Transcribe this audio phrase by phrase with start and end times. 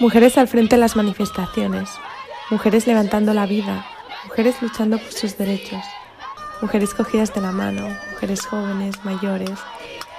[0.00, 1.88] Mujeres al frente de las manifestaciones,
[2.50, 3.86] mujeres levantando la vida,
[4.24, 5.82] mujeres luchando por sus derechos,
[6.60, 9.58] mujeres cogidas de la mano, mujeres jóvenes, mayores,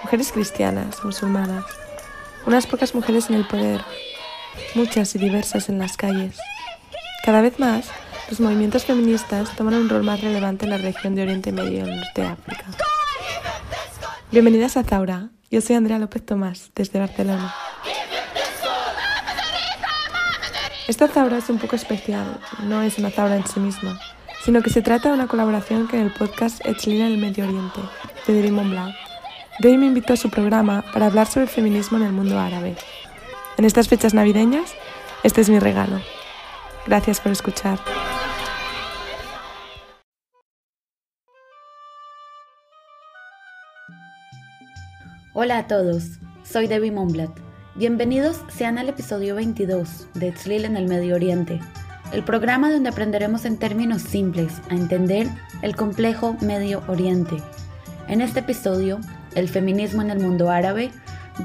[0.04, 1.66] mujeres cristianas, musulmanas,
[2.46, 3.82] unas pocas mujeres en el poder,
[4.76, 6.38] muchas y diversas en las calles.
[7.24, 7.90] Cada vez más,
[8.30, 11.78] los movimientos feministas toman un rol más relevante en la región de Oriente Medio y
[11.78, 12.66] el norte de África.
[14.32, 17.54] Bienvenidas a Zaura, yo soy Andrea López Tomás, desde Barcelona.
[20.88, 24.00] Esta zaura es un poco especial, no es una zaura en sí misma,
[24.44, 27.80] sino que se trata de una colaboración con el podcast Echlina en el Medio Oriente,
[28.28, 28.94] de Deri Monblanc.
[29.60, 32.76] Deri me invitó a su programa para hablar sobre el feminismo en el mundo árabe.
[33.58, 34.74] En estas fechas navideñas,
[35.24, 36.00] este es mi regalo.
[36.86, 37.80] Gracias por escuchar.
[45.34, 47.30] Hola a todos, soy Debbie Monblat
[47.76, 51.60] Bienvenidos sean al episodio 22 de Tzlil en el Medio Oriente,
[52.12, 55.28] el programa donde aprenderemos en términos simples a entender
[55.62, 57.38] el complejo Medio Oriente.
[58.08, 59.00] En este episodio,
[59.36, 60.90] el feminismo en el mundo árabe,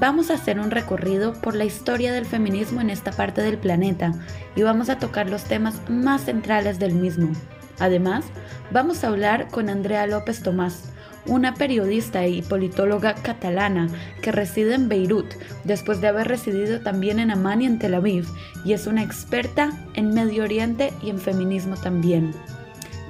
[0.00, 4.12] vamos a hacer un recorrido por la historia del feminismo en esta parte del planeta
[4.56, 7.32] y vamos a tocar los temas más centrales del mismo.
[7.78, 8.24] Además,
[8.70, 10.93] vamos a hablar con Andrea López Tomás,
[11.26, 13.88] una periodista y politóloga catalana
[14.22, 15.26] que reside en Beirut
[15.64, 18.26] después de haber residido también en Amán y en Tel Aviv
[18.64, 22.34] y es una experta en Medio Oriente y en feminismo también.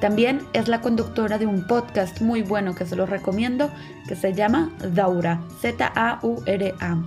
[0.01, 3.71] También es la conductora de un podcast muy bueno que se los recomiendo
[4.07, 7.03] que se llama Daura, Z-A-U-R-A.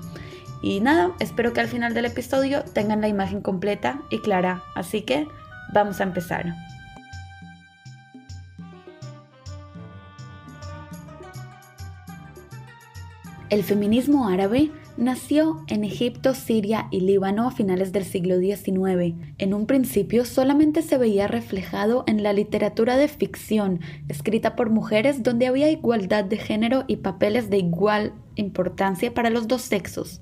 [0.61, 5.03] Y nada, espero que al final del episodio tengan la imagen completa y clara, así
[5.03, 5.27] que
[5.71, 6.55] vamos a empezar.
[13.49, 19.15] El feminismo árabe nació en Egipto, Siria y Líbano a finales del siglo XIX.
[19.37, 25.23] En un principio solamente se veía reflejado en la literatura de ficción escrita por mujeres
[25.23, 30.19] donde había igualdad de género y papeles de igual importancia para los dos sexos.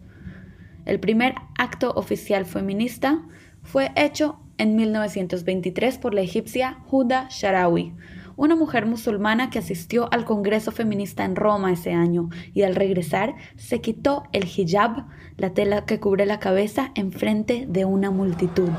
[0.85, 3.23] El primer acto oficial feminista
[3.63, 7.95] fue hecho en 1923 por la egipcia Huda Sharawi,
[8.37, 13.35] una mujer musulmana que asistió al Congreso Feminista en Roma ese año y al regresar
[13.55, 15.05] se quitó el hijab,
[15.37, 18.69] la tela que cubre la cabeza, en frente de una multitud.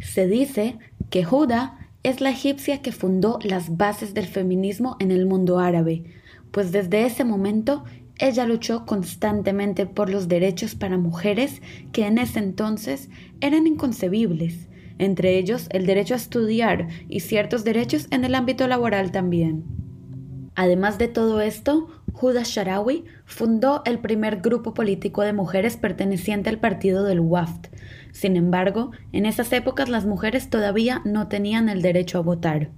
[0.00, 0.78] Se dice
[1.10, 6.04] que Juda es la egipcia que fundó las bases del feminismo en el mundo árabe,
[6.50, 7.84] pues desde ese momento
[8.20, 13.08] ella luchó constantemente por los derechos para mujeres que en ese entonces
[13.40, 19.10] eran inconcebibles, entre ellos el derecho a estudiar y ciertos derechos en el ámbito laboral
[19.10, 19.64] también.
[20.54, 26.60] Además de todo esto, Huda Sharawi fundó el primer grupo político de mujeres perteneciente al
[26.60, 27.68] partido del WAFT.
[28.12, 32.70] Sin embargo, en esas épocas las mujeres todavía no tenían el derecho a votar.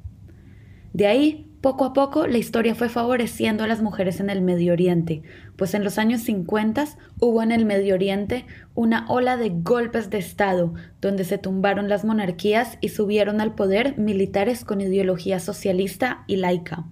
[0.92, 4.73] De ahí poco a poco la historia fue favoreciendo a las mujeres en el Medio
[4.73, 5.23] Oriente,
[5.56, 6.84] pues en los años 50
[7.21, 12.05] hubo en el Medio Oriente una ola de golpes de Estado, donde se tumbaron las
[12.05, 16.84] monarquías y subieron al poder militares con ideología socialista y laica.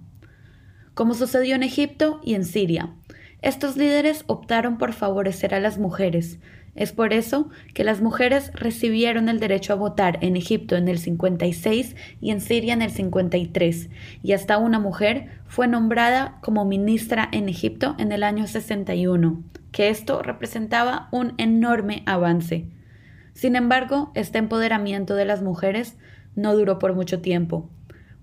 [0.93, 2.93] Como sucedió en Egipto y en Siria,
[3.41, 6.39] estos líderes optaron por favorecer a las mujeres,
[6.75, 10.99] es por eso que las mujeres recibieron el derecho a votar en Egipto en el
[10.99, 13.89] 56 y en Siria en el 53,
[14.23, 19.89] y hasta una mujer fue nombrada como ministra en Egipto en el año 61, que
[19.89, 22.67] esto representaba un enorme avance.
[23.33, 25.97] Sin embargo, este empoderamiento de las mujeres
[26.35, 27.69] no duró por mucho tiempo.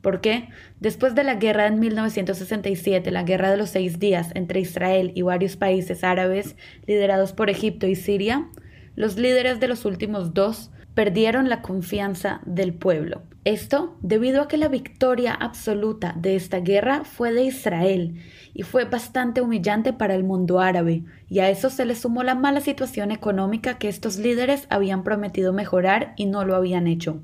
[0.01, 0.49] ¿Por qué?
[0.81, 5.23] Después de la guerra en 1967, la guerra de los seis días entre Israel y
[5.23, 8.49] varios países árabes liderados por Egipto y Siria,
[8.95, 13.23] los líderes de los últimos dos perdieron la confianza del pueblo.
[13.45, 18.21] Esto debido a que la victoria absoluta de esta guerra fue de Israel
[18.53, 22.35] y fue bastante humillante para el mundo árabe, y a eso se le sumó la
[22.35, 27.23] mala situación económica que estos líderes habían prometido mejorar y no lo habían hecho.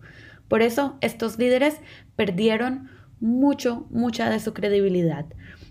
[0.48, 1.80] Por eso estos líderes
[2.16, 5.26] perdieron mucho, mucha de su credibilidad.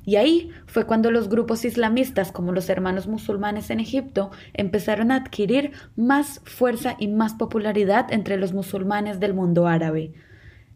[0.06, 5.18] Y ahí fue cuando los grupos islamistas, como los hermanos musulmanes en Egipto, empezaron a
[5.18, 10.14] adquirir más fuerza y más popularidad entre los musulmanes del mundo árabe.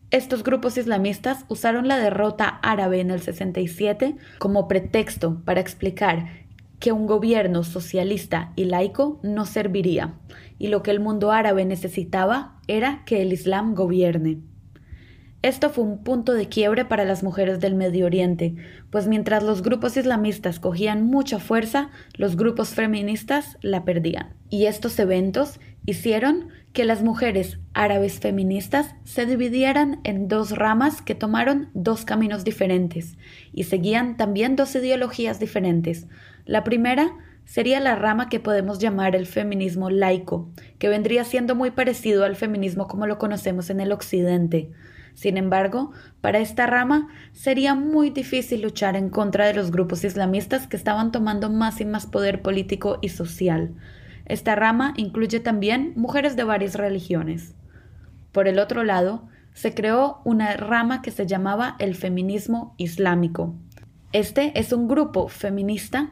[0.10, 6.47] Estos grupos islamistas usaron la derrota árabe en el 67 como pretexto para explicar
[6.79, 10.15] que un gobierno socialista y laico no serviría,
[10.59, 14.39] y lo que el mundo árabe necesitaba era que el Islam gobierne.
[15.44, 18.56] Esto fue un punto de quiebre para las mujeres del Medio Oriente,
[18.89, 24.35] pues mientras los grupos islamistas cogían mucha fuerza, los grupos feministas la perdían.
[24.50, 31.15] Y estos eventos hicieron que las mujeres árabes feministas se dividieran en dos ramas que
[31.15, 33.18] tomaron dos caminos diferentes
[33.51, 36.06] y seguían también dos ideologías diferentes.
[36.45, 37.15] La primera
[37.45, 42.35] sería la rama que podemos llamar el feminismo laico, que vendría siendo muy parecido al
[42.35, 44.69] feminismo como lo conocemos en el Occidente.
[45.15, 50.68] Sin embargo, para esta rama sería muy difícil luchar en contra de los grupos islamistas
[50.68, 53.74] que estaban tomando más y más poder político y social.
[54.27, 57.56] Esta rama incluye también mujeres de varias religiones.
[58.31, 63.56] Por el otro lado, se creó una rama que se llamaba el feminismo islámico.
[64.12, 66.12] Este es un grupo feminista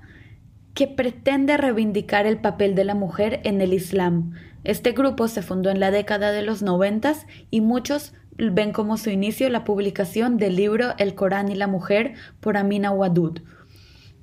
[0.74, 4.32] que pretende reivindicar el papel de la mujer en el Islam.
[4.64, 9.10] Este grupo se fundó en la década de los noventas y muchos ven como su
[9.10, 13.42] inicio la publicación del libro El Corán y la Mujer por Amina Wadud.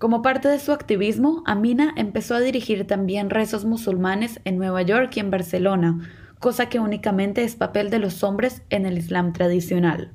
[0.03, 5.13] Como parte de su activismo, Amina empezó a dirigir también rezos musulmanes en Nueva York
[5.15, 6.01] y en Barcelona,
[6.41, 10.11] cosa que únicamente es papel de los hombres en el Islam tradicional.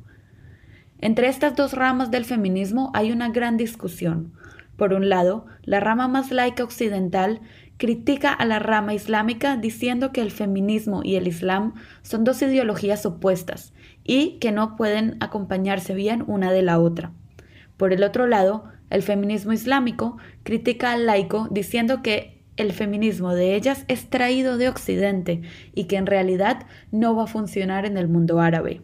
[0.99, 4.33] Entre estas dos ramas del feminismo hay una gran discusión.
[4.75, 7.39] Por un lado, la rama más laica occidental
[7.77, 13.05] critica a la rama islámica diciendo que el feminismo y el Islam son dos ideologías
[13.05, 13.73] opuestas
[14.03, 17.13] y que no pueden acompañarse bien una de la otra.
[17.77, 23.55] Por el otro lado, el feminismo islámico critica al laico diciendo que el feminismo de
[23.55, 25.41] ellas es traído de Occidente
[25.75, 28.81] y que en realidad no va a funcionar en el mundo árabe.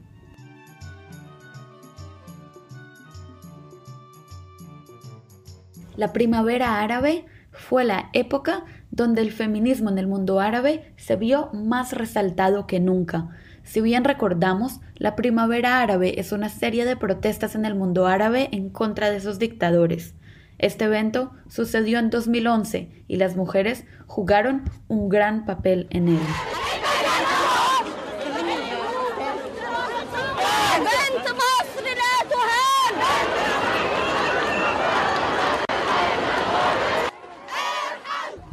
[5.96, 11.50] La primavera árabe fue la época donde el feminismo en el mundo árabe se vio
[11.54, 13.30] más resaltado que nunca.
[13.64, 18.50] Si bien recordamos, la primavera árabe es una serie de protestas en el mundo árabe
[18.52, 20.16] en contra de esos dictadores.
[20.60, 26.20] Este evento sucedió en 2011 y las mujeres jugaron un gran papel en él.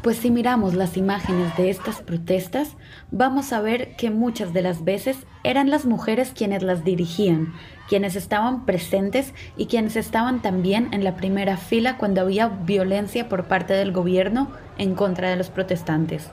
[0.02, 2.74] Pues si miramos las imágenes de estas protestas,
[3.10, 7.52] vamos a ver que muchas de las veces eran las mujeres quienes las dirigían,
[7.86, 13.44] quienes estaban presentes y quienes estaban también en la primera fila cuando había violencia por
[13.44, 16.30] parte del gobierno en contra de los protestantes.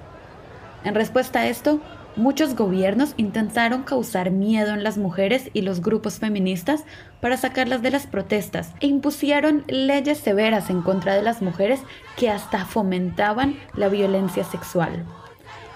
[0.85, 1.81] En respuesta a esto,
[2.17, 6.83] Muchos gobiernos intentaron causar miedo en las mujeres y los grupos feministas
[7.21, 11.79] para sacarlas de las protestas e impusieron leyes severas en contra de las mujeres
[12.17, 15.05] que hasta fomentaban la violencia sexual.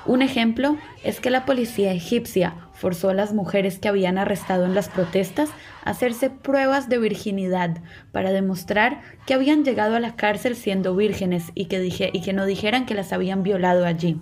[0.07, 4.73] Un ejemplo es que la policía egipcia forzó a las mujeres que habían arrestado en
[4.73, 5.51] las protestas
[5.85, 7.77] a hacerse pruebas de virginidad
[8.11, 12.47] para demostrar que habían llegado a la cárcel siendo vírgenes y que, y que no
[12.47, 14.19] dijeran que las habían violado allí.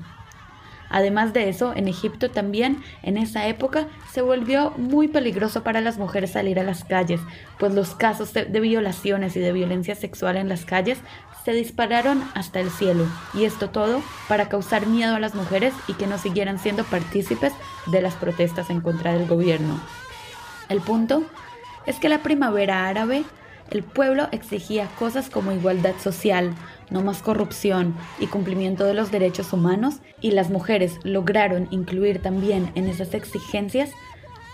[0.89, 5.97] Además de eso, en Egipto también en esa época se volvió muy peligroso para las
[5.97, 7.21] mujeres salir a las calles,
[7.57, 10.99] pues los casos de, violaciones y de violencia sexual en las calles
[11.45, 15.93] se dispararon hasta el cielo, y esto todo para causar miedo a las mujeres y
[15.93, 17.53] que no siguieran siendo partícipes
[17.87, 19.79] de las protestas en contra del gobierno.
[20.67, 21.23] El punto
[21.85, 23.23] es que la primavera árabe
[23.69, 26.53] el pueblo exigía cosas como igualdad social,
[26.89, 32.71] no más corrupción y cumplimiento de los derechos humanos, y las mujeres lograron incluir también
[32.75, 33.91] en esas exigencias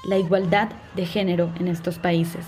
[0.07, 2.45] la igualdad de género en estos países.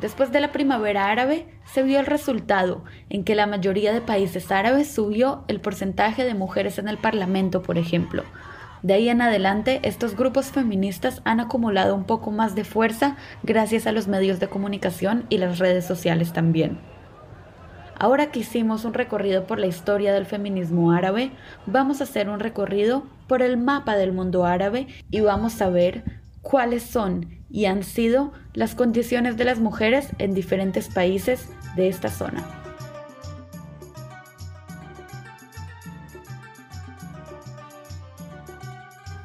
[0.00, 4.50] Después de la primavera árabe, se vio el resultado en que la mayoría de países
[4.50, 8.24] árabes subió el porcentaje de mujeres en el Parlamento, por ejemplo,
[8.82, 13.86] de ahí en adelante, estos grupos feministas han acumulado un poco más de fuerza gracias
[13.86, 16.78] a los medios de comunicación y las redes sociales también.
[17.98, 21.32] Ahora que hicimos un recorrido por la historia del feminismo árabe,
[21.66, 26.02] vamos a hacer un recorrido por el mapa del mundo árabe y vamos a ver
[26.40, 32.08] cuáles son y han sido las condiciones de las mujeres en diferentes países de esta
[32.08, 32.59] zona.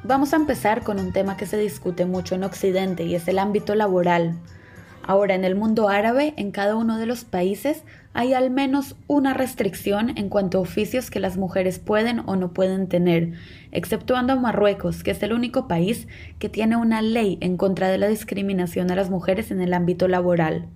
[0.07, 3.39] Vamos a empezar con un tema que se discute mucho en Occidente y es el
[3.39, 4.35] ámbito laboral.
[5.01, 7.83] Ahora, en el mundo árabe, en cada uno de los países
[8.13, 12.53] hay al menos una restricción en cuanto a oficios que las mujeres pueden o no
[12.53, 13.33] pueden tener,
[13.71, 16.07] exceptuando a Marruecos, que es el único país
[16.37, 20.07] que tiene una ley en contra de la discriminación a las mujeres en el ámbito
[20.07, 20.67] laboral.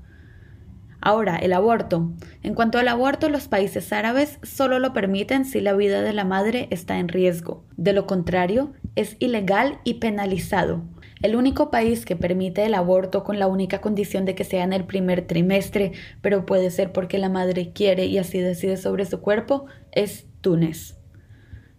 [1.01, 2.12] Ahora, el aborto.
[2.43, 6.25] En cuanto al aborto, los países árabes solo lo permiten si la vida de la
[6.25, 7.63] madre está en riesgo.
[7.77, 10.84] De lo contrario, es ilegal y penalizado.
[11.22, 14.74] El único país que permite el aborto con la única condición de que sea en
[14.74, 15.91] el primer trimestre,
[16.22, 20.98] pero puede ser porque la madre quiere y así decide sobre su cuerpo, es Túnez.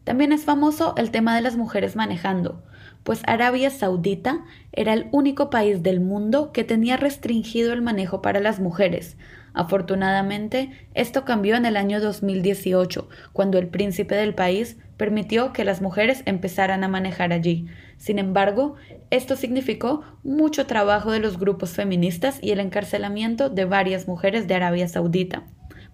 [0.04, 2.62] También es famoso el tema de las mujeres manejando
[3.02, 8.40] pues Arabia Saudita era el único país del mundo que tenía restringido el manejo para
[8.40, 9.16] las mujeres.
[9.52, 15.80] Afortunadamente, esto cambió en el año 2018, cuando el príncipe del país permitió que las
[15.80, 17.66] mujeres empezaran a manejar allí.
[17.96, 18.76] Sin embargo,
[19.10, 24.54] esto significó mucho trabajo de los grupos feministas y el encarcelamiento de varias mujeres de
[24.54, 25.44] Arabia Saudita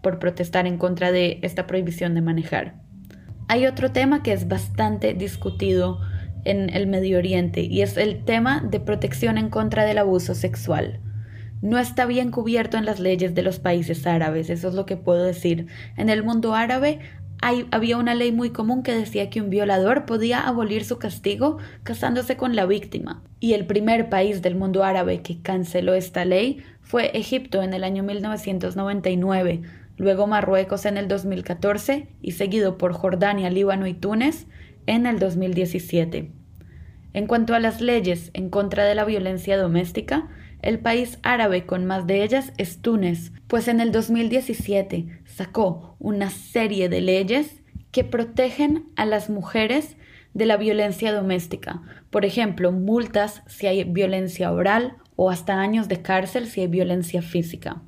[0.03, 2.75] por protestar en contra de esta prohibición de manejar.
[3.49, 6.01] Hay otro tema que es bastante discutido
[6.45, 11.01] en el Medio Oriente y es el tema de protección en contra del abuso sexual.
[11.67, 14.97] No está bien cubierto en las leyes de los países árabes, eso es lo que
[14.97, 15.67] puedo decir.
[15.97, 17.01] En el mundo árabe
[17.73, 22.37] había una ley muy común que decía que un violador podía abolir su castigo casándose
[22.37, 23.21] con la víctima.
[23.41, 27.83] Y el primer país del mundo árabe que canceló esta ley fue Egipto en el
[27.83, 29.63] año 1999,
[29.97, 34.47] luego Marruecos en el 2014 y seguido por Jordania, Líbano y Túnez
[34.87, 36.31] en el 2017.
[37.13, 40.29] En cuanto a las leyes en contra de la violencia doméstica,
[40.63, 46.31] el país árabe con más de ellas es Túnez, pues en el 2017 sacó una
[46.31, 49.97] serie de leyes que protegen a las mujeres
[50.35, 51.83] de la violencia doméstica.
[52.11, 57.23] Por ejemplo, multas si hay violencia oral o hasta años de cárcel si hay violencia
[57.23, 57.83] física.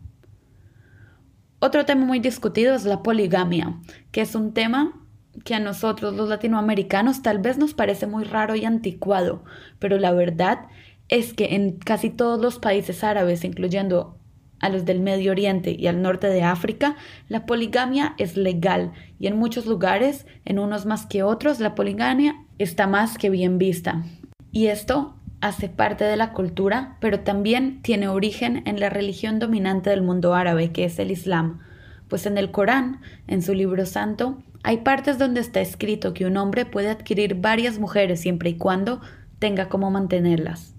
[1.60, 3.78] Otro tema muy discutido es la poligamia,
[4.12, 5.04] que es un tema
[5.44, 9.44] que a nosotros los latinoamericanos tal vez nos parece muy raro y anticuado,
[9.78, 10.60] pero la verdad
[11.08, 14.18] es que en casi todos los países árabes, incluyendo
[14.60, 16.96] a los del Medio Oriente y al norte de África,
[17.28, 22.44] la poligamia es legal y en muchos lugares, en unos más que otros, la poligamia
[22.58, 24.04] está más que bien vista.
[24.50, 29.90] Y esto hace parte de la cultura, pero también tiene origen en la religión dominante
[29.90, 31.60] del mundo árabe, que es el Islam,
[32.08, 36.36] pues en el Corán, en su libro santo, hay partes donde está escrito que un
[36.36, 39.00] hombre puede adquirir varias mujeres siempre y cuando
[39.38, 40.74] tenga cómo mantenerlas.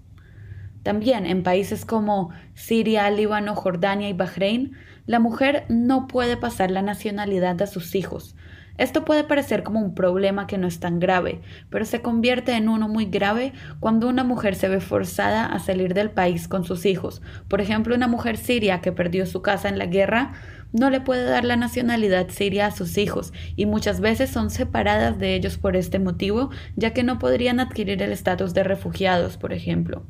[0.82, 4.72] También en países como Siria, Líbano, Jordania y Bahrein,
[5.06, 8.34] la mujer no puede pasar la nacionalidad a sus hijos.
[8.78, 12.66] Esto puede parecer como un problema que no es tan grave, pero se convierte en
[12.70, 16.86] uno muy grave cuando una mujer se ve forzada a salir del país con sus
[16.86, 17.20] hijos.
[17.46, 20.32] Por ejemplo, una mujer siria que perdió su casa en la guerra
[20.72, 25.18] no le puede dar la nacionalidad siria a sus hijos y muchas veces son separadas
[25.18, 29.52] de ellos por este motivo, ya que no podrían adquirir el estatus de refugiados, por
[29.52, 30.06] ejemplo.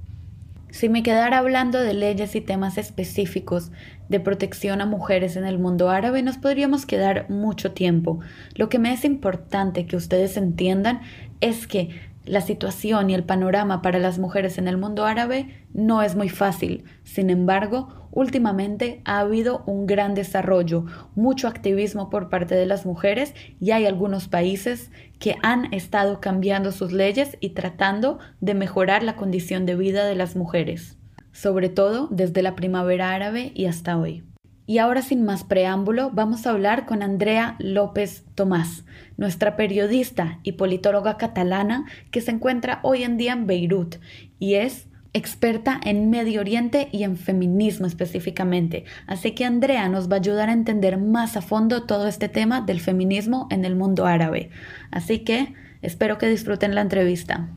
[0.71, 3.73] Si me quedara hablando de leyes y temas específicos
[4.09, 8.21] de protección a mujeres en el mundo árabe, nos podríamos quedar mucho tiempo.
[8.55, 11.01] Lo que me es importante que ustedes entiendan
[11.41, 11.91] es que
[12.25, 16.29] la situación y el panorama para las mujeres en el mundo árabe no es muy
[16.29, 16.85] fácil.
[17.03, 20.85] Sin embargo, últimamente ha habido un gran desarrollo,
[21.15, 26.73] mucho activismo por parte de las mujeres y hay algunos países que han estado cambiando
[26.73, 30.99] sus leyes y tratando de mejorar la condición de vida de las mujeres,
[31.33, 34.25] sobre todo desde la primavera árabe y hasta hoy.
[34.71, 38.85] Y ahora sin más preámbulo, vamos a hablar con Andrea López Tomás,
[39.17, 43.97] nuestra periodista y politóloga catalana que se encuentra hoy en día en Beirut
[44.39, 48.85] y es experta en Medio Oriente y en feminismo específicamente.
[49.09, 52.61] Así que Andrea nos va a ayudar a entender más a fondo todo este tema
[52.61, 54.51] del feminismo en el mundo árabe.
[54.93, 57.49] Así que espero que disfruten la entrevista.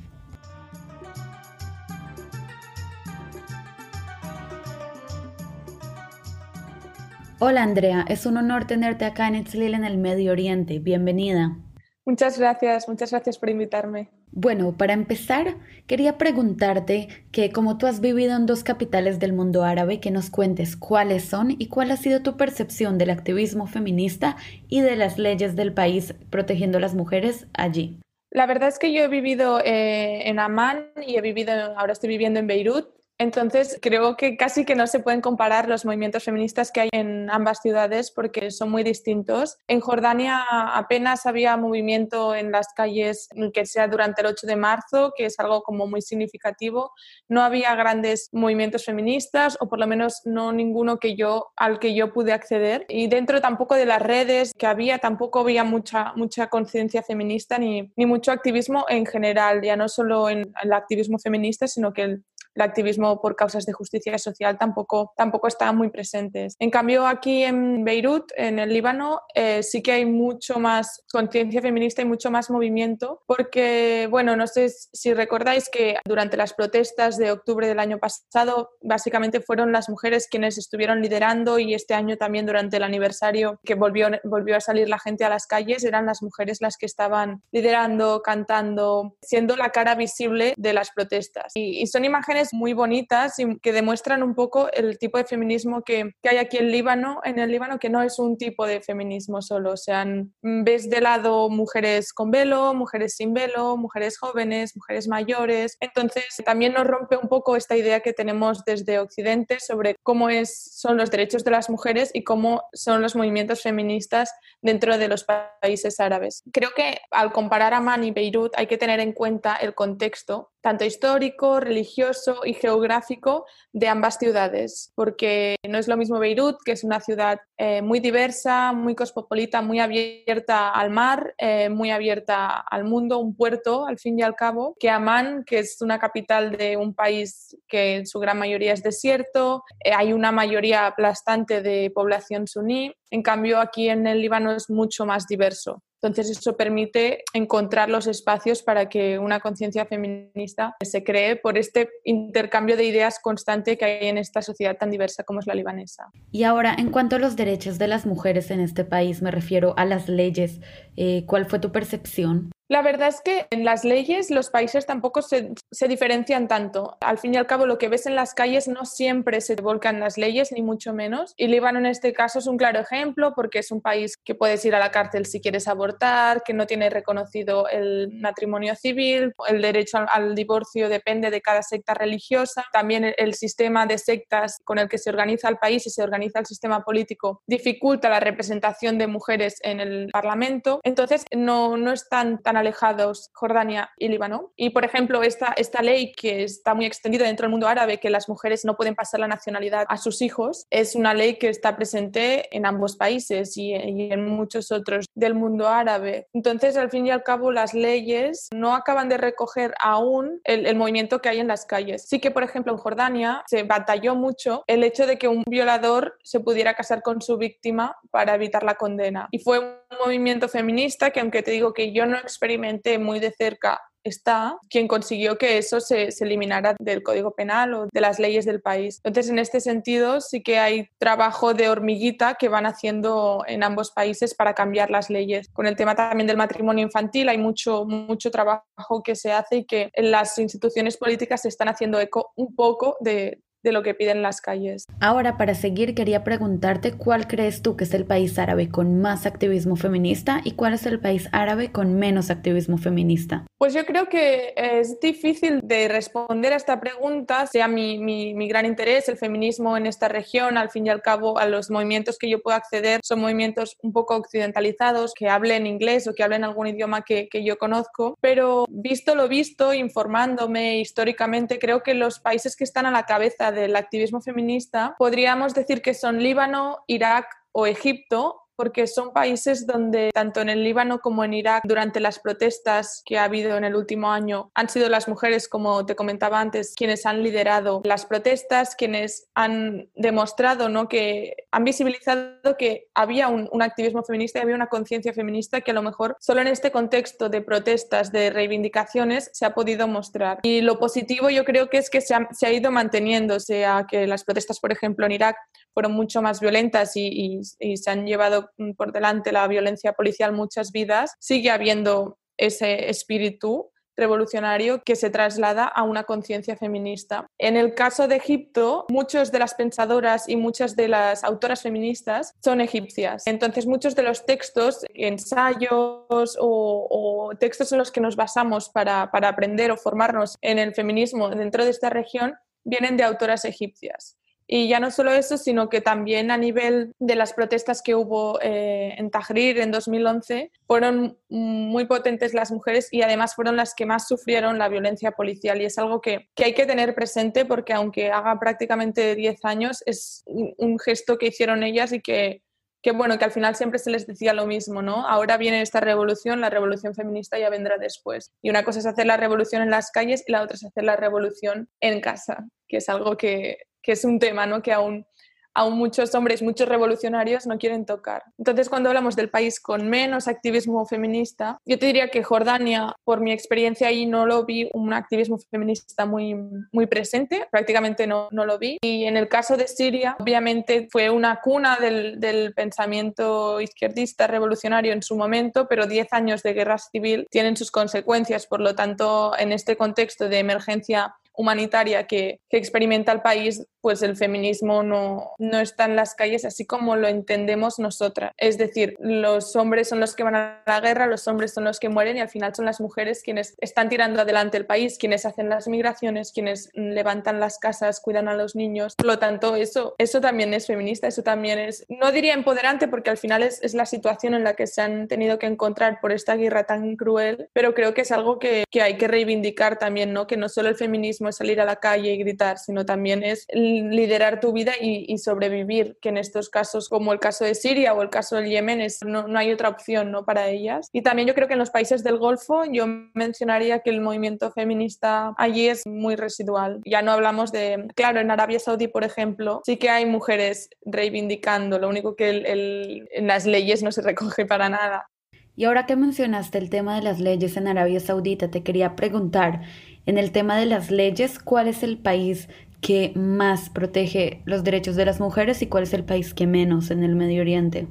[7.46, 10.80] Hola Andrea, es un honor tenerte acá en Itzlil en el Medio Oriente.
[10.80, 11.58] Bienvenida.
[12.06, 14.12] Muchas gracias, muchas gracias por invitarme.
[14.32, 19.66] Bueno, para empezar, quería preguntarte que como tú has vivido en dos capitales del mundo
[19.66, 24.38] árabe, que nos cuentes cuáles son y cuál ha sido tu percepción del activismo feminista
[24.70, 28.00] y de las leyes del país protegiendo a las mujeres allí.
[28.32, 32.08] La verdad es que yo he vivido eh, en Amán y he vivido, ahora estoy
[32.08, 32.93] viviendo en Beirut
[33.24, 37.30] entonces, creo que casi que no se pueden comparar los movimientos feministas que hay en
[37.30, 39.58] ambas ciudades porque son muy distintos.
[39.68, 45.14] En Jordania apenas había movimiento en las calles, que sea durante el 8 de marzo,
[45.16, 46.92] que es algo como muy significativo.
[47.30, 51.96] No había grandes movimientos feministas, o por lo menos no ninguno que yo, al que
[51.96, 52.86] yo pude acceder.
[52.90, 57.90] Y dentro tampoco de las redes que había, tampoco había mucha, mucha conciencia feminista ni,
[57.96, 62.24] ni mucho activismo en general, ya no solo en el activismo feminista, sino que el
[62.56, 66.56] el activismo por causas de justicia social tampoco, tampoco estaban muy presentes.
[66.60, 71.62] En cambio, aquí en Beirut, en el Líbano, eh, sí que hay mucho más conciencia
[71.62, 77.18] feminista y mucho más movimiento, porque, bueno, no sé si recordáis que durante las protestas
[77.18, 82.18] de octubre del año pasado, básicamente fueron las mujeres quienes estuvieron liderando y este año
[82.18, 86.06] también durante el aniversario que volvió, volvió a salir la gente a las calles, eran
[86.06, 91.52] las mujeres las que estaban liderando, cantando, siendo la cara visible de las protestas.
[91.56, 96.12] Y, son imágenes muy bonitas y que demuestran un poco el tipo de feminismo que,
[96.22, 99.42] que, hay aquí en Líbano, en el Líbano, que no es un tipo de feminismo
[99.42, 99.72] solo.
[99.72, 100.06] O sea,
[100.42, 105.78] ves de lado mujeres con velo, mujeres sin velo, mujeres jóvenes, mujeres mayores.
[105.80, 110.72] Entonces, también nos rompe un poco esta idea que tenemos desde Occidente sobre cómo es,
[110.76, 114.32] son los derechos de las mujeres y cómo son los movimientos feministas
[114.62, 115.26] dentro de los
[115.62, 116.44] países árabes.
[116.52, 120.86] Creo que al comparar Amán y Beirut hay que tener en cuenta el contexto tanto
[120.86, 126.84] histórico, religioso y geográfico de ambas ciudades, porque no es lo mismo Beirut, que es
[126.84, 132.84] una ciudad eh, muy diversa, muy cosmopolita, muy abierta al mar, eh, muy abierta al
[132.84, 136.78] mundo, un puerto al fin y al cabo, que Amán, que es una capital de
[136.78, 141.92] un país que en su gran mayoría es desierto, eh, hay una mayoría aplastante de
[141.94, 145.84] población suní, en cambio aquí en el Líbano es mucho más diverso.
[146.04, 151.90] Entonces eso permite encontrar los espacios para que una conciencia feminista se cree por este
[152.04, 156.12] intercambio de ideas constante que hay en esta sociedad tan diversa como es la libanesa.
[156.32, 159.74] Y ahora, en cuanto a los derechos de las mujeres en este país, me refiero
[159.78, 160.60] a las leyes,
[160.98, 162.52] eh, ¿cuál fue tu percepción?
[162.74, 165.54] La verdad es que en las leyes los países tampoco se,
[165.88, 166.98] diferencian tanto.
[167.02, 170.00] Al fin y al cabo, lo que ves en las calles no siempre se volcan
[170.00, 171.36] las leyes, ni mucho menos.
[171.38, 174.66] Y Líbano en este caso es un claro ejemplo porque es un país que puedes
[174.66, 179.62] ir a la cárcel si quieres abortar, que no tiene reconocido el matrimonio civil, el
[179.62, 182.66] derecho al, divorcio depende de cada secta religiosa.
[182.74, 186.02] También el, el sistema de sectas con el que se organiza el país y se
[186.02, 190.80] organiza el sistema político dificulta la representación de mujeres en el Parlamento.
[190.84, 194.52] Entonces, no, no es tan, tan alejados Jordania y Líbano.
[194.56, 198.10] Y, por ejemplo, esta, esta ley que está muy extendida dentro del mundo árabe, que
[198.10, 201.76] las mujeres no pueden pasar la nacionalidad a sus hijos, es una ley que está
[201.76, 206.28] presente en ambos países y, en muchos otros del mundo árabe.
[206.34, 210.76] Entonces, al fin y al cabo, las leyes no acaban de recoger aún el, el
[210.76, 212.06] movimiento que hay en las calles.
[212.08, 216.18] Sí que, por ejemplo, en Jordania se batalló mucho el hecho de que un violador
[216.24, 219.28] se pudiera casar con su víctima para evitar la condena.
[219.32, 222.53] Y fue un movimiento feminista que, aunque te digo que yo no experimenté
[223.00, 228.02] muy de cerca está quien consiguió que eso se, eliminara del Código Penal o de
[228.02, 229.00] las leyes del país.
[229.04, 233.92] Entonces, en este sentido, sí que hay trabajo de hormiguita que van haciendo en ambos
[233.92, 235.50] países para cambiar las leyes.
[235.54, 239.66] Con el tema también del matrimonio infantil hay mucho, mucho trabajo que se hace y
[239.66, 244.22] que las instituciones políticas se están haciendo eco un poco de, de lo que piden
[244.22, 244.86] las calles.
[245.00, 249.26] Ahora, para seguir, quería preguntarte cuál crees tú que es el país árabe con más
[249.26, 253.46] activismo feminista y cuál es el país árabe con menos activismo feminista.
[253.58, 258.66] Pues yo creo que es difícil de responder a esta pregunta, sea mi, mi, gran
[258.66, 262.30] interés, el feminismo en esta región, al fin y al cabo, a los movimientos que
[262.30, 266.68] yo puedo acceder son movimientos un poco occidentalizados, que hablen inglés o que hablen algún
[266.68, 272.58] idioma que, que yo conozco, pero visto lo visto, informándome históricamente, creo que los países
[272.58, 277.66] que están a la cabeza del activismo feminista, podríamos decir que son Líbano, Irak o
[277.68, 283.02] Egipto, porque son países donde tanto en el Líbano como en Irak durante las protestas
[283.06, 286.74] que ha habido en el último año han sido las mujeres, como te comentaba antes,
[286.76, 290.88] quienes han liderado las protestas, quienes han demostrado ¿no?
[290.88, 295.74] que han visibilizado que había un, activismo feminista y había una conciencia feminista que a
[295.74, 300.40] lo mejor solo en este contexto de protestas, de reivindicaciones, se ha podido mostrar.
[300.44, 303.86] Y lo positivo yo creo que es que se ha, se ha ido manteniendo, sea
[303.90, 305.38] que las protestas, por ejemplo, en Irak
[305.74, 311.14] fueron mucho más violentas y, se han llevado por delante la violencia policial muchas vidas,
[311.20, 317.28] sigue habiendo ese espíritu revolucionario que se traslada a una conciencia feminista.
[317.38, 322.34] En el caso de Egipto, muchas de las pensadoras y muchas de las autoras feministas
[322.44, 323.28] son egipcias.
[323.28, 329.30] Entonces, muchos de los textos, ensayos o, textos en los que nos basamos para, para
[329.30, 334.18] aprender o formarnos en el feminismo dentro de esta región vienen de autoras egipcias.
[334.48, 338.40] Y ya no solo eso, sino que también a nivel de las protestas que hubo
[338.42, 343.86] eh, en Tahrir en 2011, fueron muy potentes las mujeres y además fueron las que
[343.86, 345.62] más sufrieron la violencia policial.
[345.62, 349.84] Y es algo que, que hay que tener presente porque aunque haga prácticamente 10 años,
[349.86, 352.42] es un, gesto que hicieron ellas y que
[352.82, 355.08] que bueno, que al final siempre se les decía lo mismo, ¿no?
[355.08, 358.34] Ahora viene esta revolución, la revolución feminista ya vendrá después.
[358.42, 360.84] Y una cosa es hacer la revolución en las calles y la otra es hacer
[360.84, 364.64] la revolución en casa, que es algo que, que es un tema, ¿no?
[364.64, 365.06] Que aún
[365.54, 368.24] aún muchos hombres, muchos revolucionarios no quieren tocar.
[368.38, 373.22] Entonces, cuando hablamos del país con menos activismo feminista, yo te diría que Jordania, por
[373.22, 376.36] mi experiencia ahí, no lo vi un activismo feminista muy,
[376.72, 378.78] muy presente, prácticamente no, no lo vi.
[378.82, 384.94] Y en el caso de Siria, obviamente fue una cuna del, del pensamiento izquierdista revolucionario
[384.94, 388.48] en su momento, pero 10 años de guerra civil tienen sus consecuencias.
[388.48, 394.02] Por lo tanto, en este contexto de emergencia humanitaria que, que, experimenta el país, pues
[394.02, 398.32] el feminismo no, no está en las calles así como lo entendemos nosotras.
[398.38, 401.80] Es decir, los hombres son los que van a la guerra, los hombres son los
[401.80, 405.26] que mueren y al final son las mujeres quienes están tirando adelante el país, quienes
[405.26, 408.96] hacen las migraciones, quienes levantan las casas, cuidan a los niños.
[408.96, 413.10] Por lo tanto, eso, eso también es feminista, eso también es, no diría empoderante porque
[413.10, 416.12] al final es, es la situación en la que se han tenido que encontrar por
[416.12, 420.14] esta guerra tan cruel, pero creo que es algo que, que hay que reivindicar también,
[420.14, 420.28] ¿no?
[420.28, 423.48] Que no solo el feminismo es salir a la calle y gritar, sino también es
[423.54, 428.02] liderar tu vida y, sobrevivir, que en estos casos, como el caso de Siria o
[428.02, 430.26] el caso del Yemen, es, no, no, hay otra opción ¿no?
[430.26, 430.90] para ellas.
[430.92, 434.52] Y también yo creo que en los países del Golfo yo mencionaría que el movimiento
[434.52, 436.82] feminista allí es muy residual.
[436.86, 441.80] Ya no hablamos de, claro, en Arabia Saudí, por ejemplo, sí que hay mujeres reivindicando,
[441.80, 445.10] lo único que en las leyes no se recoge para nada.
[445.56, 449.62] Y ahora que mencionaste el tema de las leyes en Arabia Saudita, te quería preguntar,
[450.06, 452.50] en el tema de las leyes, ¿cuál es el país
[452.82, 456.92] que más protege los derechos de las mujeres y cuál es el país que menos
[456.92, 457.88] en el Medio Oriente?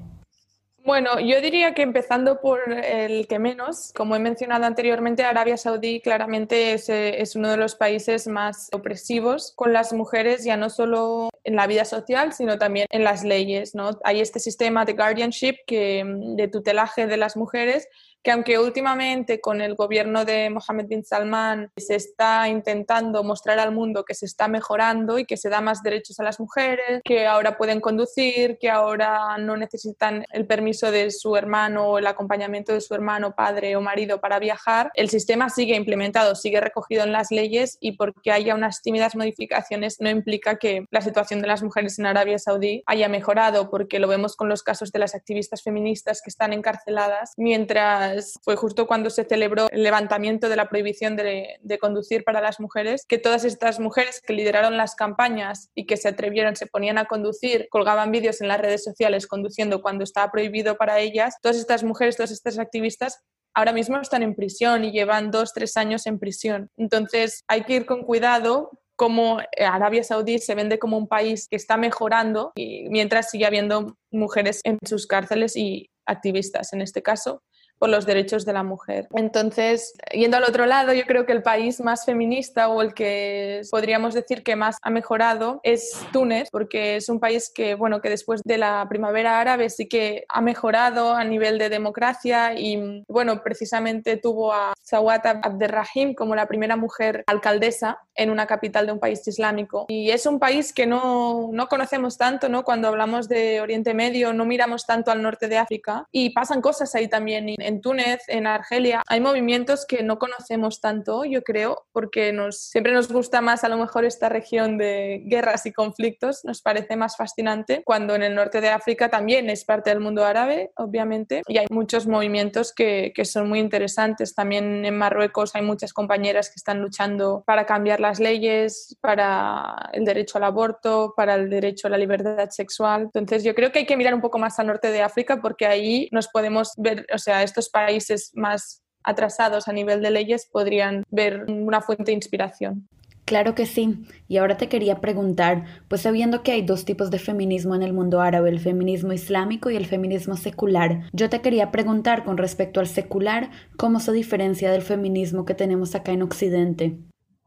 [0.84, 6.00] Bueno, yo diría que empezando por el que menos, como he mencionado anteriormente, Arabia Saudí
[6.00, 11.30] claramente es, es, uno de los países más opresivos con las mujeres, ya no solo
[11.44, 13.74] en la vida social, sino también en las leyes.
[14.02, 17.86] Hay este sistema de guardianship, que, de tutelaje de las mujeres,
[18.22, 23.72] que aunque últimamente con el gobierno de Mohammed bin Salman se está intentando mostrar al
[23.72, 27.26] mundo que se está mejorando y que se da más derechos a las mujeres, que
[27.26, 32.72] ahora pueden conducir, que ahora no necesitan el permiso de su hermano o el acompañamiento
[32.72, 37.12] de su hermano, padre o marido para viajar, el sistema sigue implementado, sigue recogido en
[37.12, 41.62] las leyes y porque haya unas tímidas modificaciones no implica que la situación de las
[41.62, 45.62] mujeres en Arabia Saudí haya mejorado, porque lo vemos con los casos de las activistas
[45.62, 48.11] feministas que están encarceladas mientras
[48.42, 53.04] fue justo cuando se celebró el levantamiento de la prohibición de, conducir para las mujeres,
[53.06, 57.06] que todas estas mujeres que lideraron las campañas y que se atrevieron, se ponían a
[57.06, 61.82] conducir, colgaban vídeos en las redes sociales conduciendo cuando estaba prohibido para ellas, todas estas
[61.82, 63.20] mujeres, todas estas activistas
[63.54, 66.70] ahora mismo están en prisión y llevan dos, tres años en prisión.
[66.76, 71.56] Entonces hay que ir con cuidado como Arabia Saudí se vende como un país que
[71.56, 77.42] está mejorando y mientras sigue habiendo mujeres en sus cárceles y activistas en este caso
[77.82, 79.08] por los derechos de la mujer.
[79.12, 83.62] Entonces, yendo al otro lado, yo creo que el país más feminista o el que
[83.72, 88.08] podríamos decir que más ha mejorado es Túnez, porque es un país que, bueno, que
[88.08, 93.42] después de la primavera árabe sí que ha mejorado a nivel de democracia y, bueno,
[93.42, 99.00] precisamente tuvo a Sawat Abderrahim como la primera mujer alcaldesa en una capital de un
[99.00, 99.86] país islámico.
[99.88, 102.62] Y es un país que no, no conocemos tanto, ¿no?
[102.62, 106.94] Cuando hablamos de Oriente Medio, no miramos tanto al norte de África y pasan cosas
[106.94, 107.56] ahí también.
[107.72, 112.92] En Túnez, en Argelia, hay movimientos que no conocemos tanto, yo creo, porque nos, siempre
[112.92, 117.16] nos gusta más a lo mejor esta región de guerras y conflictos, nos parece más
[117.16, 121.56] fascinante, cuando en el norte de África también es parte del mundo árabe, obviamente, y
[121.56, 124.34] hay muchos movimientos que, que son muy interesantes.
[124.34, 130.04] También en Marruecos hay muchas compañeras que están luchando para cambiar las leyes, para el
[130.04, 133.04] derecho al aborto, para el derecho a la libertad sexual.
[133.14, 135.64] Entonces yo creo que hay que mirar un poco más al norte de África porque
[135.64, 141.04] ahí nos podemos ver, o sea, estos países más atrasados a nivel de leyes podrían
[141.10, 142.88] ver una fuente de inspiración.
[143.24, 144.04] Claro que sí.
[144.26, 147.92] Y ahora te quería preguntar, pues sabiendo que hay dos tipos de feminismo en el
[147.92, 152.80] mundo árabe, el feminismo islámico y el feminismo secular, yo te quería preguntar con respecto
[152.80, 156.98] al secular, ¿cómo se diferencia del feminismo que tenemos acá en Occidente?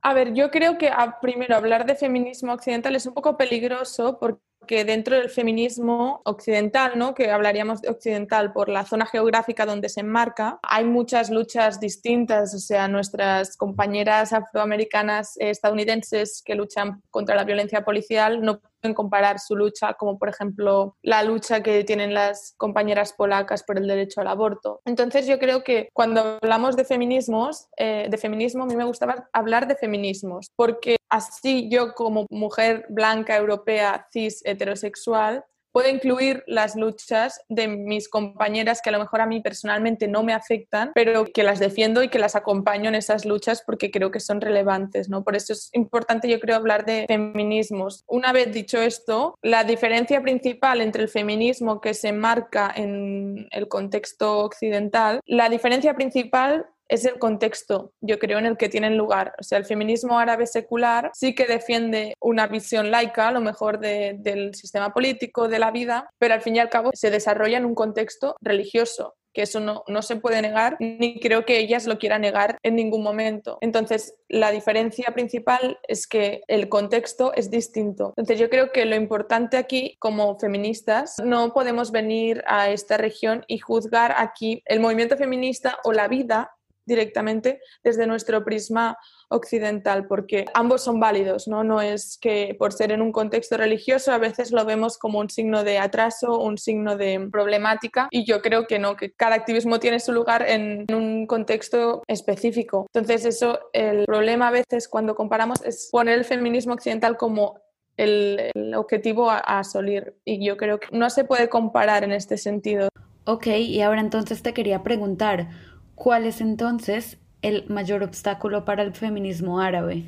[0.02, 4.18] A ver, yo creo que a, primero hablar de feminismo occidental es un poco peligroso
[4.20, 7.14] porque dentro del feminismo occidental, ¿no?
[7.14, 12.54] que hablaríamos de occidental por la zona geográfica donde se enmarca, hay muchas luchas distintas,
[12.54, 18.60] o sea, nuestras compañeras afroamericanas eh, estadounidenses que luchan contra la violencia policial no
[18.94, 23.88] comparar su lucha, como por ejemplo la lucha que tienen las compañeras polacas por el
[23.88, 24.82] derecho al aborto.
[24.86, 29.30] Entonces yo creo que cuando hablamos de feminismos, eh, de feminismo, a mí me gustaba
[29.34, 36.78] hablar de feminismos, porque así yo como mujer blanca, europea, cis, heterosexual, puedo incluir las
[36.78, 41.26] luchas de mis compañeras que a lo mejor a mí personalmente no me afectan, pero
[41.26, 45.10] que las defiendo y que las acompaño en esas luchas porque creo que son relevantes,
[45.10, 45.26] ¿no?
[45.26, 48.06] Por eso es importante, yo creo, hablar de feminismos.
[48.08, 53.68] Una vez dicho esto, la diferencia principal entre el feminismo que se marca en el
[53.68, 59.34] contexto occidental, la diferencia principal es el contexto, yo creo, en el que tienen lugar.
[59.40, 63.80] O sea, el feminismo árabe secular sí que defiende una visión laica, a lo mejor
[63.80, 67.66] del sistema político, de la vida, pero al fin y al cabo se desarrolla en
[67.66, 72.00] un contexto religioso que eso no, no, se puede negar, ni creo que ellas lo
[72.00, 73.58] quieran negar en ningún momento.
[73.60, 78.14] Entonces, la diferencia principal es que el contexto es distinto.
[78.16, 83.44] Entonces, yo creo que lo importante aquí, como feministas, no podemos venir a esta región
[83.48, 88.98] y juzgar aquí el movimiento feminista o la vida directamente desde nuestro prisma
[89.30, 91.64] occidental, porque ambos son válidos, ¿no?
[91.64, 95.30] No es que por ser en un contexto religioso a veces lo vemos como un
[95.30, 99.80] signo de atraso, un signo de problemática, y yo creo que no, que cada activismo
[99.80, 102.88] tiene su lugar en un contexto específico.
[102.94, 107.60] Entonces, eso, el problema a veces cuando comparamos es poner el feminismo occidental como
[107.98, 112.38] el, objetivo a, a asolir, y yo creo que no se puede comparar en este
[112.38, 112.90] sentido.
[113.26, 115.50] Ok, y ahora entonces te quería preguntar,
[115.96, 120.04] ¿Cuál es entonces el mayor obstáculo para el feminismo árabe?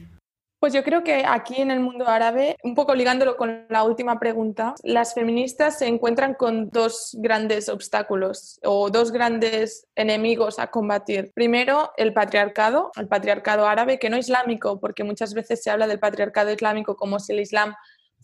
[0.60, 4.19] Pues yo creo que aquí en el mundo árabe, un poco ligándolo con la última
[4.19, 11.32] pregunta, las feministas se encuentran con dos grandes obstáculos o dos grandes enemigos a combatir.
[11.36, 16.00] Primero, el patriarcado, el patriarcado árabe, que no islámico, porque muchas veces se habla del
[16.00, 17.76] patriarcado islámico como si el Islam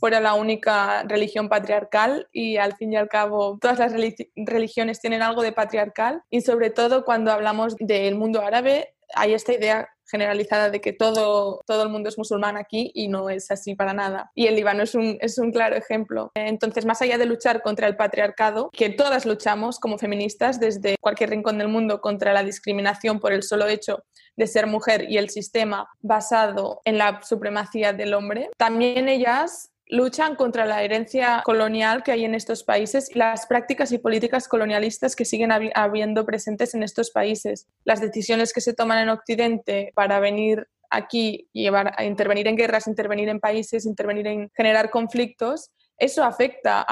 [0.04, 3.94] fuera la única religión patriarcal y al fin y al cabo todas las
[4.36, 9.54] religiones tienen algo de patriarcal y sobre todo cuando hablamos del mundo árabe hay esta
[9.54, 13.76] idea generalizada de que todo, todo el mundo es musulmán aquí y no es así
[13.76, 14.30] para nada.
[14.36, 16.32] Y el Líbano es un, es un claro ejemplo.
[16.36, 21.30] Entonces, más allá de luchar contra el patriarcado, que todas luchamos como feministas desde cualquier
[21.30, 24.04] rincón del mundo contra la discriminación por el solo hecho
[24.36, 30.36] de ser mujer y el sistema basado en la supremacía del hombre, también ellas luchan
[30.36, 35.15] contra la herencia colonial que hay en estos países y las prácticas y políticas colonialistas
[35.15, 37.67] que siguen habiendo presentes en estos países.
[37.86, 42.88] Las decisiones que se toman en Occidente para venir aquí, llevar a intervenir en guerras,
[42.88, 46.84] intervenir en países, intervenir en generar conflictos, eso afecta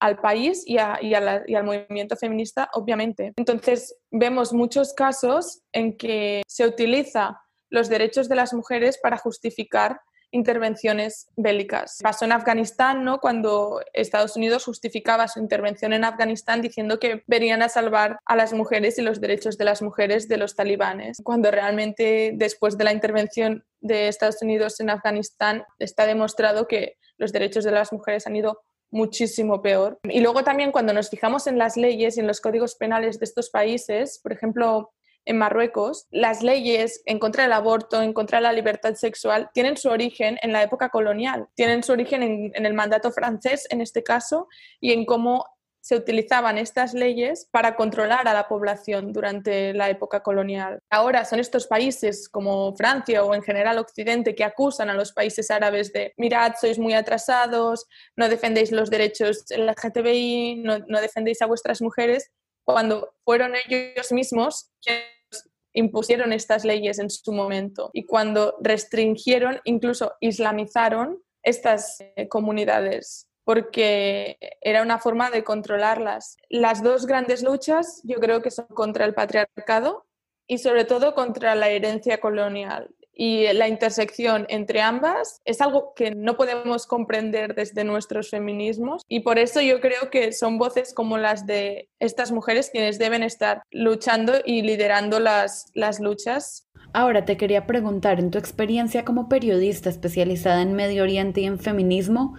[0.00, 3.34] al país y, y al movimiento feminista, obviamente.
[3.36, 10.00] Entonces, vemos muchos casos en que se utiliza los derechos de las mujeres para justificar
[10.34, 11.98] intervenciones bélicas.
[12.02, 13.20] Pasó en Afganistán, ¿no?
[13.20, 18.52] Cuando Estados Unidos justificaba su intervención en Afganistán diciendo que venían a salvar a las
[18.52, 22.92] mujeres y los derechos de las mujeres de los talibanes, cuando realmente después de la
[22.92, 28.34] intervención de Estados Unidos en Afganistán está demostrado que los derechos de las mujeres han
[28.34, 29.98] ido muchísimo peor.
[30.04, 33.24] Y luego también cuando nos fijamos en las leyes y en los códigos penales de
[33.24, 34.92] estos países, por ejemplo,
[35.26, 39.76] en Marruecos, las leyes en contra del aborto, en contra de la libertad sexual, tienen
[39.76, 44.02] su origen en la época colonial, tienen su origen en, el mandato francés en este
[44.02, 44.48] caso
[44.80, 45.46] y en cómo
[45.80, 50.78] se utilizaban estas leyes para controlar a la población durante la época colonial.
[50.88, 55.50] Ahora son estos países como Francia o en general Occidente que acusan a los países
[55.50, 61.46] árabes de, mirad, sois muy atrasados, no defendéis los derechos LGTBI, no, no defendéis a
[61.46, 62.30] vuestras mujeres,
[62.64, 70.14] cuando fueron ellos mismos quienes impusieron estas leyes en su momento y cuando restringieron, incluso
[70.20, 76.38] islamizaron estas eh, comunidades porque era una forma de controlarlas.
[76.48, 80.06] Las dos grandes luchas yo creo que son contra el patriarcado
[80.46, 86.14] y sobre todo contra la herencia colonial y la intersección entre ambas es algo que
[86.14, 91.16] no podemos comprender desde nuestros feminismos y por eso yo creo que son voces como
[91.16, 96.68] las de estas mujeres quienes deben estar luchando y liderando las, las luchas.
[96.92, 101.58] Ahora te quería preguntar, en tu experiencia como periodista especializada en Medio Oriente y en
[101.58, 102.34] feminismo,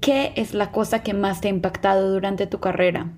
[0.00, 3.12] ¿qué es la cosa que más te ha impactado durante tu carrera?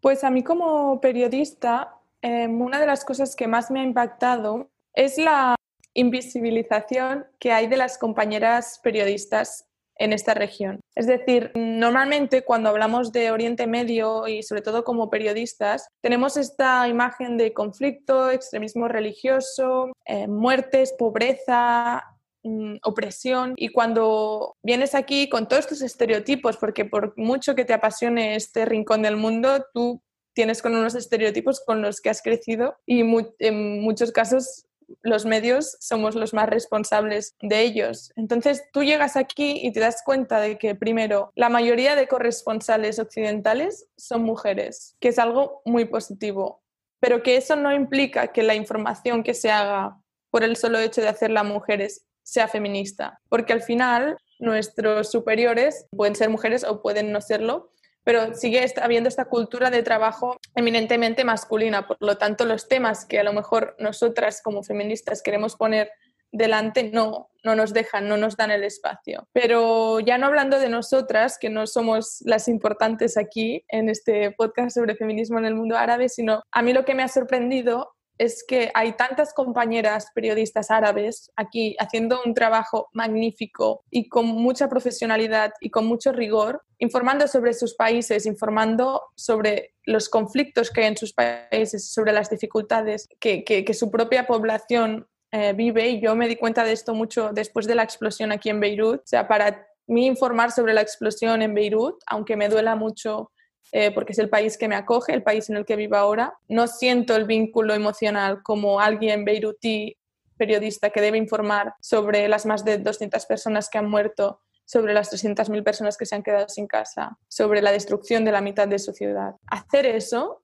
[0.00, 4.68] Pues a mí como periodista, em, una de las cosas que más me ha impactado
[4.94, 5.56] es la
[5.94, 10.80] invisibilización que hay de las compañeras periodistas en esta región.
[10.94, 16.86] Es decir, normalmente cuando hablamos de Oriente Medio y sobre todo como periodistas, tenemos esta
[16.88, 22.02] imagen de conflicto, extremismo religioso, eh, muertes, pobreza,
[22.42, 27.74] mm, opresión y cuando vienes aquí con todos estos estereotipos, porque por mucho que te
[27.74, 30.02] apasione este rincón del mundo, tú
[30.34, 33.04] tienes con unos estereotipos con los que has crecido y
[33.38, 34.66] en muchos casos
[35.02, 38.12] los medios somos los más responsables de ellos.
[38.16, 42.98] Entonces tú llegas aquí y te das cuenta de que primero la mayoría de corresponsales
[42.98, 46.62] occidentales son mujeres, que es algo muy positivo,
[47.00, 49.98] pero que eso no implica que la información que se haga
[50.30, 56.16] por el solo hecho de hacerla mujeres sea feminista, porque al final nuestros superiores pueden
[56.16, 57.70] ser mujeres o pueden no serlo,
[58.04, 61.86] pero sigue habiendo esta cultura de trabajo eminentemente masculina.
[61.86, 65.90] Por lo tanto, los temas que a lo mejor nosotras como feministas queremos poner
[66.30, 69.28] delante no, no nos dejan, no nos dan el espacio.
[69.32, 74.74] Pero ya no hablando de nosotras, que no somos las importantes aquí en este podcast
[74.74, 78.44] sobre feminismo en el mundo árabe, sino a mí lo que me ha sorprendido es
[78.46, 85.52] que hay tantas compañeras periodistas árabes aquí haciendo un trabajo magnífico y con mucha profesionalidad
[85.60, 90.96] y con mucho rigor, informando sobre sus países, informando sobre los conflictos que hay en
[90.96, 95.88] sus países, sobre las dificultades que, su propia población eh, vive.
[95.88, 99.00] Y yo me di cuenta de esto mucho después de la explosión aquí en Beirut.
[99.00, 103.32] O sea, para mí informar sobre la explosión en Beirut, aunque me duela mucho
[103.72, 106.34] eh, porque es el país que me acoge, el país en el que vivo ahora.
[106.48, 109.96] No siento el vínculo emocional como alguien beirutí,
[110.36, 115.12] periodista, que debe informar sobre las más de 200 personas que han muerto, sobre las
[115.12, 118.78] 300.000 personas que se han quedado sin casa, sobre la destrucción de la mitad de
[118.78, 119.34] su ciudad.
[119.46, 120.42] Hacer eso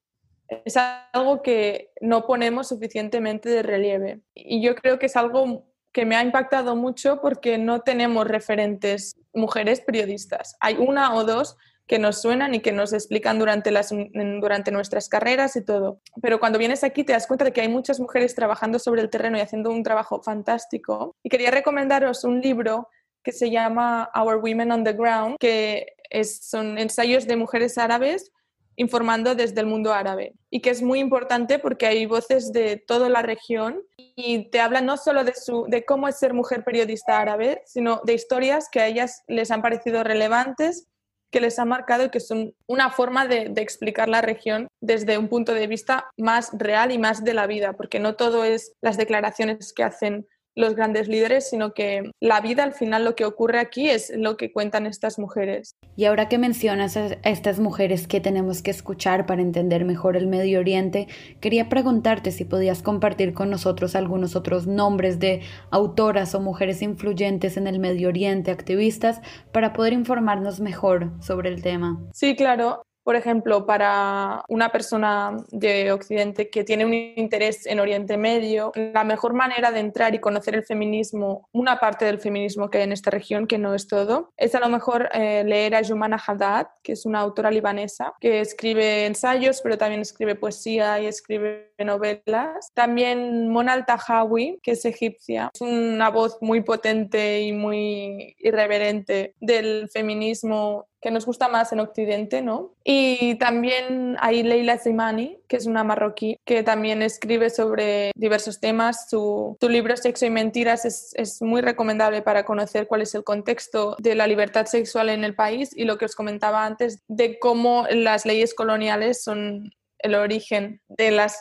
[0.64, 0.76] es
[1.12, 4.20] algo que no ponemos suficientemente de relieve.
[4.34, 9.16] Y yo creo que es algo que me ha impactado mucho porque no tenemos referentes
[9.32, 10.56] mujeres periodistas.
[10.60, 11.56] Hay una o dos
[11.90, 16.00] que nos suenan y que nos explican durante, las, durante nuestras carreras y todo.
[16.22, 19.10] Pero cuando vienes aquí te das cuenta de que hay muchas mujeres trabajando sobre el
[19.10, 21.16] terreno y haciendo un trabajo fantástico.
[21.24, 22.86] Y quería recomendaros un libro
[23.24, 28.30] que se llama Our Women on the Ground, que es, son ensayos de mujeres árabes
[28.76, 33.08] informando desde el mundo árabe y que es muy importante porque hay voces de toda
[33.08, 37.18] la región y te hablan no solo de, su, de cómo es ser mujer periodista
[37.18, 40.86] árabe, sino de historias que a ellas les han parecido relevantes
[41.30, 45.28] que les ha marcado y que son una forma de, explicar la región desde un
[45.28, 48.96] punto de vista más real y más de la vida, porque no todo es las
[48.96, 53.58] declaraciones que hacen los grandes líderes, sino que la vida al final lo que ocurre
[53.58, 55.76] aquí es lo que cuentan estas mujeres.
[55.96, 60.26] Y ahora que mencionas a estas mujeres que tenemos que escuchar para entender mejor el
[60.26, 61.08] Medio Oriente,
[61.40, 67.56] quería preguntarte si podías compartir con nosotros algunos otros nombres de autoras o mujeres influyentes
[67.56, 69.20] en el Medio Oriente, activistas,
[69.52, 72.00] para poder informarnos mejor sobre el tema.
[72.12, 72.82] Sí, claro.
[73.02, 79.04] Por ejemplo, para una persona de Occidente que tiene un interés en Oriente Medio, la
[79.04, 82.92] mejor manera de entrar y conocer el feminismo, una parte del feminismo que hay en
[82.92, 86.68] esta región, que no es todo, es a lo mejor eh, leer a Jumana Haddad,
[86.82, 92.70] que es una autora libanesa, que escribe ensayos, pero también escribe poesía y escribe novelas.
[92.74, 99.88] También Mona Al-Tahawi, que es egipcia, es una voz muy potente y muy irreverente del
[99.90, 102.72] feminismo que nos gusta más en Occidente, ¿no?
[102.84, 109.08] Y también hay Leila Zimani, que es una marroquí, que también escribe sobre diversos temas.
[109.08, 113.96] Su, libro Sexo y Mentiras es, es muy recomendable para conocer cuál es el contexto
[113.98, 117.86] de la libertad sexual en el país y lo que os comentaba antes de cómo
[117.90, 121.40] las leyes coloniales son el origen de las,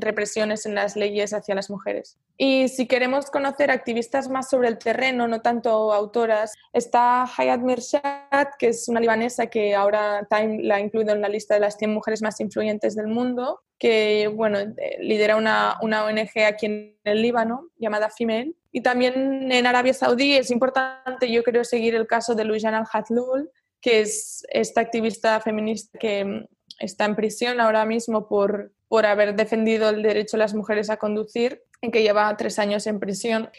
[0.00, 2.18] represiones en las leyes hacia las mujeres.
[2.36, 8.48] Y si queremos conocer activistas más sobre el terreno, no tanto autoras, está Hayat Mirshad,
[8.58, 11.76] que es una libanesa que ahora Time la ha incluido en la lista de las
[11.76, 16.98] 100 mujeres más influyentes del mundo, que bueno, eh, lidera una, una ONG aquí en
[17.04, 18.54] el Líbano llamada Female.
[18.72, 23.50] Y también en Arabia Saudí es importante, yo creo, seguir el caso de Loujain al-Hatlul,
[23.80, 26.46] que es esta activista feminista que
[26.78, 30.96] está en prisión ahora mismo por, por haber defendido el derecho de las mujeres a
[30.96, 33.50] conducir y que lleva tres años en prisión.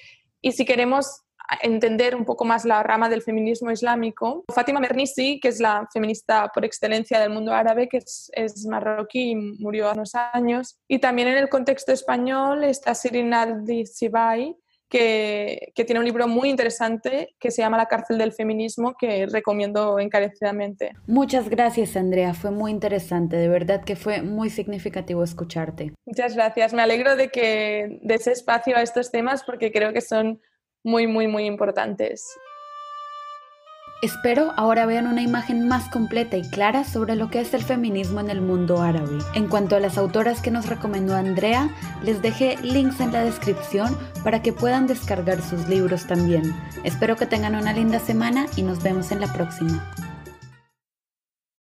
[0.42, 1.24] Y si queremos
[1.62, 6.50] entender un poco más la rama del feminismo islámico, Fátima Mernissi, que es la feminista
[6.54, 11.00] por excelencia del mundo árabe, que es, es marroquí y murió hace unos años, y
[11.00, 13.34] también en el contexto español está Sirin
[14.92, 19.98] que, tiene un libro muy interesante que se llama La cárcel del feminismo, que recomiendo
[19.98, 20.92] encarecidamente.
[21.08, 22.34] Muchas gracias, Andrea.
[22.34, 23.38] Fue muy interesante.
[23.38, 25.94] De verdad que fue muy significativo escucharte.
[26.06, 26.74] Muchas gracias.
[26.74, 30.42] Me alegro de que des espacio a estos temas porque creo que son
[30.84, 32.28] muy, muy, muy importantes.
[34.02, 38.20] Espero ahora vean una imagen más completa y clara sobre lo que es el feminismo
[38.20, 39.20] en el mundo árabe.
[39.36, 41.70] En cuanto a las autoras que nos recomendó Andrea,
[42.02, 46.52] les dejé links en la descripción para que puedan descargar sus libros también.
[46.84, 49.88] Espero que tengan una linda semana y nos vemos en la próxima.